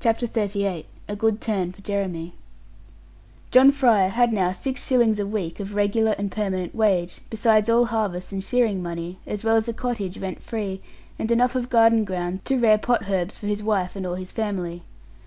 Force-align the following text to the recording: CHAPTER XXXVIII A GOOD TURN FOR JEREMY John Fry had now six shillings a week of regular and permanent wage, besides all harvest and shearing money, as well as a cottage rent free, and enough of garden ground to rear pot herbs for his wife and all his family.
CHAPTER 0.00 0.26
XXXVIII 0.26 0.84
A 1.08 1.16
GOOD 1.16 1.40
TURN 1.40 1.72
FOR 1.72 1.80
JEREMY 1.80 2.34
John 3.50 3.72
Fry 3.72 4.08
had 4.08 4.30
now 4.30 4.52
six 4.52 4.86
shillings 4.86 5.18
a 5.18 5.26
week 5.26 5.58
of 5.58 5.74
regular 5.74 6.10
and 6.18 6.30
permanent 6.30 6.74
wage, 6.74 7.22
besides 7.30 7.70
all 7.70 7.86
harvest 7.86 8.30
and 8.30 8.44
shearing 8.44 8.82
money, 8.82 9.16
as 9.26 9.44
well 9.44 9.56
as 9.56 9.66
a 9.66 9.72
cottage 9.72 10.18
rent 10.18 10.42
free, 10.42 10.82
and 11.18 11.30
enough 11.30 11.54
of 11.54 11.70
garden 11.70 12.04
ground 12.04 12.44
to 12.44 12.58
rear 12.58 12.76
pot 12.76 13.08
herbs 13.08 13.38
for 13.38 13.46
his 13.46 13.62
wife 13.64 13.96
and 13.96 14.04
all 14.04 14.16
his 14.16 14.32
family. 14.32 14.82